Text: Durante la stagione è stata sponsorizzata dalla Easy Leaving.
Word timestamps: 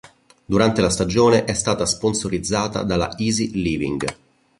Durante 0.47 0.81
la 0.81 0.89
stagione 0.89 1.43
è 1.43 1.53
stata 1.53 1.85
sponsorizzata 1.85 2.81
dalla 2.81 3.15
Easy 3.19 3.51
Leaving. 3.61 4.15